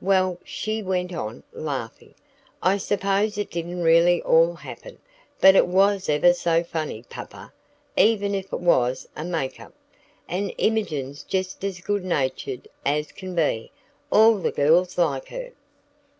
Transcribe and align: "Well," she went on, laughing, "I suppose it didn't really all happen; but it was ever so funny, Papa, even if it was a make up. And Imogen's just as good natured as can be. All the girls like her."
"Well," 0.00 0.38
she 0.44 0.84
went 0.84 1.12
on, 1.12 1.42
laughing, 1.52 2.14
"I 2.62 2.76
suppose 2.76 3.36
it 3.36 3.50
didn't 3.50 3.82
really 3.82 4.22
all 4.22 4.54
happen; 4.54 4.98
but 5.40 5.56
it 5.56 5.66
was 5.66 6.08
ever 6.08 6.32
so 6.32 6.62
funny, 6.62 7.02
Papa, 7.10 7.52
even 7.96 8.32
if 8.32 8.52
it 8.52 8.60
was 8.60 9.08
a 9.16 9.24
make 9.24 9.58
up. 9.58 9.74
And 10.28 10.54
Imogen's 10.58 11.24
just 11.24 11.64
as 11.64 11.80
good 11.80 12.04
natured 12.04 12.68
as 12.86 13.10
can 13.10 13.34
be. 13.34 13.72
All 14.12 14.38
the 14.38 14.52
girls 14.52 14.96
like 14.96 15.26
her." 15.30 15.50